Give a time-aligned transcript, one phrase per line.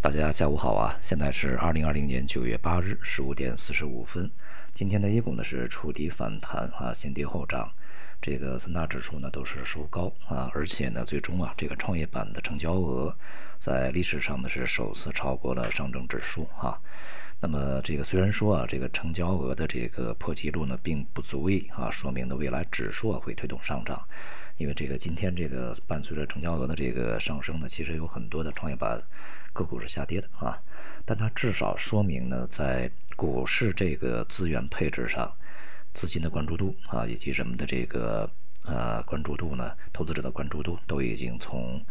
[0.00, 0.96] 大家下午好啊！
[1.00, 4.30] 现在是二零二零年九月八日十五点四十五分。
[4.72, 7.68] 今天的 A 股呢是触底反弹啊，先跌后涨。
[8.22, 13.12] 这个三大指数呢都是收高啊，而且呢最终啊这个创业板的成交额
[13.58, 16.78] 在历史上呢是首次超过了上证指数啊。
[17.40, 24.02] 那么这个虽然说啊这个成交额的这个破纪录呢并不足以啊说明呢未来指数啊会推动上涨，
[24.56, 29.00] 因为这个今天这个伴随着成交额的这个上升呢，其实有很多的创业板
[29.52, 30.60] 个股是下跌的啊，
[31.04, 35.32] 但它至少说明呢在股市这个资源配置上。
[35.90, 38.30] 资金的关注度啊，以及人们的这个
[38.62, 41.82] 呃关注度呢，投资者的关注度都已经从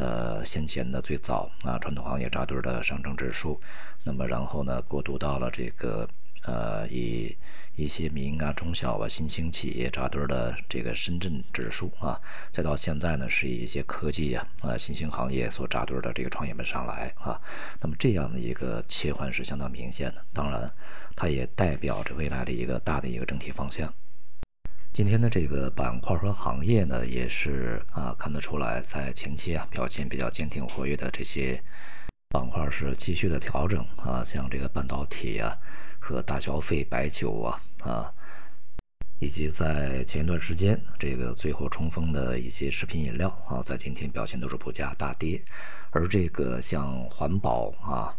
[0.00, 3.60] 呃先前的最早啊传统行业扎堆的上证指数，
[4.02, 6.08] 那么然后呢过渡到了这个
[6.46, 7.36] 呃以
[7.76, 12.18] 一些民营啊中小啊新兴企业扎堆的这个深圳指数啊，
[12.50, 17.38] 再到现在呢是以一些科技呀啊新兴行业所扎堆的这个创业板上来啊，
[17.80, 20.72] 那么这样的一个切换是相当明显的，当然。
[21.16, 23.92] 它也代表着未来的一个大的一个整体方向。
[24.92, 31.62] 今天的这个板块和行业呢，也是啊看得出来，在前期啊表现比较坚挺活跃的这些
[32.28, 35.56] 板块是继续的调整啊，像这个半导体啊
[36.00, 38.12] 和大消费、白酒啊啊，
[39.20, 45.40] 以及在前一段时间这个最后冲锋的一些食品饮料啊，在今天表现都是不佳大跌，
[45.90, 48.12] 而这个像环保啊。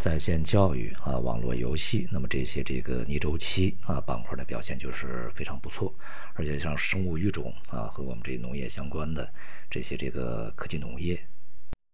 [0.00, 5.94] 在线教育啊，网络游戏，那么这些这个逆周期啊板块的表现就是非常不错，
[6.32, 9.30] 而且像生物育种啊和我们这农业相关的
[9.68, 11.22] 这些这个科技农业、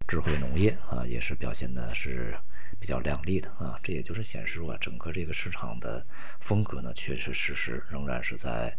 [0.06, 2.32] 智慧农业啊，也是表现的是
[2.78, 3.76] 比较亮丽的啊。
[3.82, 6.06] 这也就是显示啊，整个这个市场的
[6.38, 8.72] 风格呢，确实实实仍然是在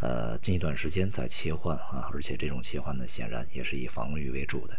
[0.00, 4.76] 呃近一段时间在切换啊，而且这种切换呢，显然也是以防御为主的。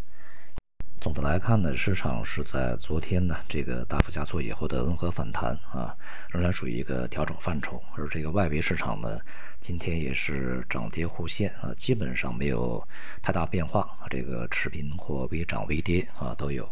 [1.21, 5.95] 来看呢，市场是在昨天呢这个大幅下挫以后的温和反弹啊，
[6.29, 7.81] 仍然属于一个调整范畴。
[7.95, 9.19] 而这个外围市场呢，
[9.59, 12.85] 今天也是涨跌互现啊，基本上没有
[13.21, 16.69] 太大变化，这个持平或微涨微跌啊都有。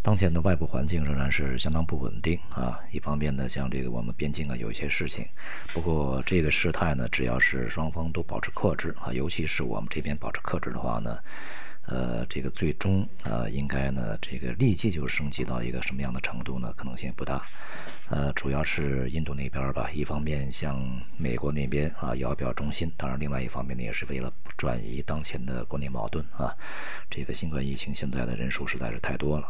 [0.00, 5.26] 当前的外部环境仍然是相当不稳定啊，一方面呢，像这个我们边境啊有一些事情，
[5.72, 11.18] 不过这个事态呢，只要是双方都保持克制啊，尤其是我们这边保持克制的话呢。
[11.86, 16.72] 呃，这个最终呃，应该呢，这个立即就升级到一个什么样的程度呢？
[16.76, 17.44] 可能性不大。
[18.08, 20.80] 呃，主要是印度那边吧，一方面向
[21.16, 26.54] 美国那边啊摇表忠心，当然另外一方面呢，也是为了转移当前的国内矛盾啊。
[27.10, 29.48] 这个新冠疫情现在的人数实在是太多了。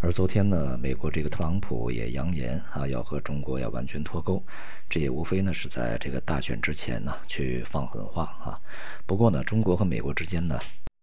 [0.00, 4.44] 而昨天呢，美国这个特朗普也扬言啊，要和中国要完全脱钩，
[4.88, 8.60] 这也无非呢是在这个大选之前呢去放狠话啊。
[9.06, 10.60] 不过呢，中国和美国之间呢。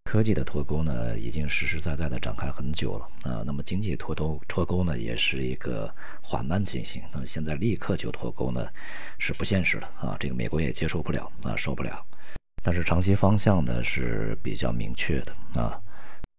[0.09, 3.43] 科技的脱钩呢，已经实实在在的展开很久了啊。
[3.45, 5.87] 那么经济脱钩脱钩呢，也是一个
[6.19, 6.99] 缓慢进行。
[7.11, 8.67] 那么现在立刻就脱钩呢，
[9.19, 10.17] 是不现实的啊。
[10.19, 12.03] 这个美国也接受不了啊，受不了。
[12.63, 15.79] 但是长期方向呢是比较明确的啊。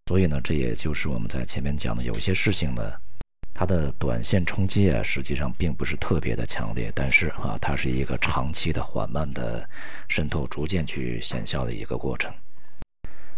[0.08, 2.92] 所以呢，这也就是我们在前面讲的，有些事情呢，
[3.54, 9.64] 它的短线冲击啊，实际上并不是特别的强烈，但是啊，它是一个长期的缓慢的
[10.08, 12.34] 渗透，逐渐去显效的一个过程。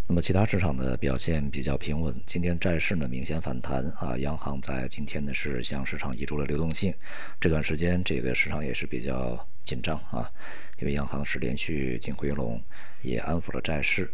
[0.05, 6.93] 那么其他市场的表现比较平稳，今天债市呢明显反弹啊，央行在今天呢是向市场移出了流动性，
[7.39, 10.29] 这段时间这个市场也是比较紧张啊，
[10.77, 12.61] 因为央行是连续净回笼，
[13.01, 14.11] 也安抚了债市，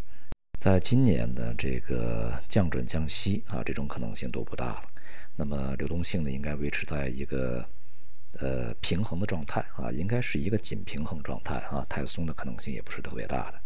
[0.60, 4.84] 在今年的这个降准降息啊，这种可能性都不大了，
[5.36, 7.66] 那么流动性呢应该维持在一个
[8.38, 13.60] 呃平衡的状态啊，应该是一个紧平衡状态啊，太松的可能性也不是特别大的。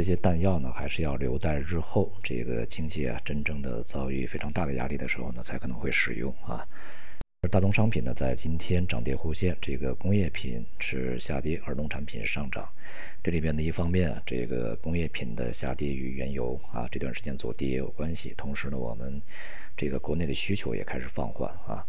[0.00, 6.66] 这些弹药呢，还是要留待日后这个经济啊真正的遭遇非常大的压力的时候呢，才可能会使用啊。
[7.42, 12.66] 而大宗商品呢，在今天涨跌互现，这个工业品是下跌，而农产品上涨。
[13.22, 18.32] 这里边的一方面，这个工业品的下跌与原油啊这段时间走跌也有关系。
[18.38, 19.20] 同时呢，我们
[19.76, 21.84] 这个国内的需求也开始放缓啊。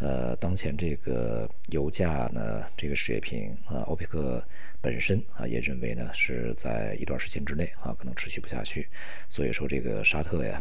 [0.00, 4.42] 呃，当前这个油价呢，这个水平啊，欧佩克
[4.80, 8.88] 本身啊也认为呢是在一段时间之内啊可能持续不下去，
[9.30, 10.60] 所以说这个沙特呀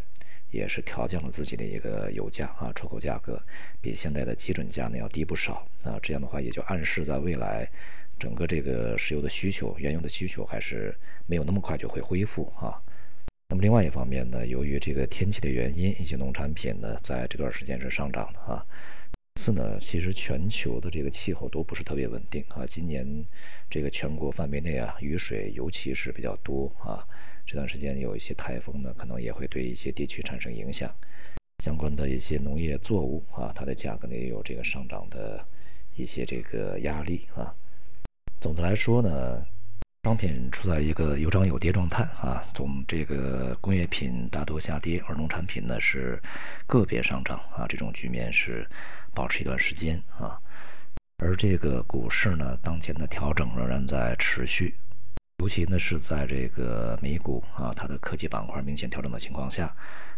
[0.51, 3.41] 也是调降了自己的一个油价啊出口价格，
[3.81, 7.67] 比现在的基准价呢要低不少啊，这样的话也就暗示在未来
[8.19, 10.95] 整个这个石油的需求、原油的需求还是
[11.25, 12.79] 没有那么快就会恢复啊。
[13.49, 18.63] 那么另外一方面呢，由于这个天气的原因，一些农产品呢在这段时间是上涨的啊。
[19.35, 22.65] 次呢，其实全球的这个气候都不是特别稳定啊。
[22.65, 23.05] 今年
[23.69, 27.05] 这个全国范围内啊，雨水尤其是比较多啊。
[27.45, 30.93] 这段时间有一些台风呢，可能也会对一些地区产生影响。
[31.63, 35.45] 相关的一些农业作物啊，它的价格呢也有这个上涨的
[35.95, 37.53] 一些这个压力啊。
[38.39, 39.45] 总的来说呢。
[40.03, 46.21] 商品处在一个有涨有跌状态啊，总这个工业品大多下跌，而农产品呢是
[46.67, 48.67] 个别上涨啊，这种局面是
[49.13, 50.37] 保持一段时间啊。
[51.19, 54.75] 而这个股市呢，当前的调整仍然在持续，
[55.37, 59.73] 尤其呢是在这个美股啊，它的科技板块明显调整的情况下，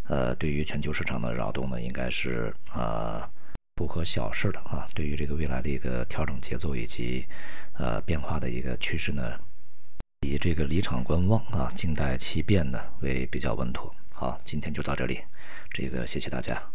[0.07, 3.29] 呃，对于全球市场的扰动呢，应该是啊
[3.75, 4.87] 不可小视的啊。
[4.95, 7.23] 对于这个未来的一个调整节奏以及
[7.73, 9.39] 呃变化的一个趋势呢。
[10.25, 13.93] 以这个离场观望啊，静待其变呢为比较稳妥。
[14.11, 15.19] 好，今天就到这里，
[15.71, 16.74] 这个谢谢大家。